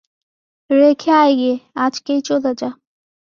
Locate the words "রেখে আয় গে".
0.69-1.51